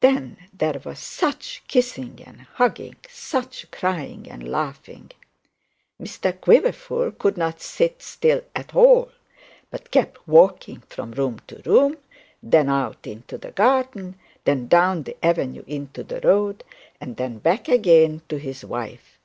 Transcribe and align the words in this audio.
Then 0.00 0.38
there 0.50 0.80
was 0.82 0.98
such 0.98 1.62
kissing 1.68 2.22
and 2.24 2.40
hugging, 2.54 2.96
such 3.10 3.70
crying 3.70 4.26
and 4.26 4.48
laughing. 4.48 5.10
Mr 6.00 6.32
Quiverful 6.40 7.12
could 7.12 7.36
not 7.36 7.60
sit 7.60 8.00
still 8.00 8.40
at 8.56 8.74
all, 8.74 9.12
but 9.70 9.90
kept 9.90 10.26
walking 10.26 10.80
from 10.88 11.12
room 11.12 11.40
to 11.48 11.60
room, 11.66 11.98
then 12.42 12.70
out 12.70 13.06
into 13.06 13.36
the 13.36 13.50
garden, 13.50 14.18
then 14.46 14.68
down 14.68 15.02
the 15.02 15.22
avenue 15.22 15.64
into 15.66 16.02
the 16.02 16.22
road, 16.22 16.64
and 16.98 17.18
then 17.18 17.36
back 17.36 17.68
again 17.68 18.22
to 18.30 18.38
his 18.38 18.64
wife. 18.64 19.18